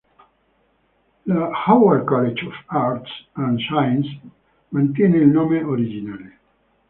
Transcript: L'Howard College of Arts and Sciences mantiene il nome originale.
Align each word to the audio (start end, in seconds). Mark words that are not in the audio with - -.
L'Howard 1.27 2.07
College 2.07 2.41
of 2.41 2.53
Arts 2.75 3.11
and 3.35 3.59
Sciences 3.69 4.11
mantiene 4.71 5.17
il 5.17 5.27
nome 5.27 5.61
originale. 5.61 6.39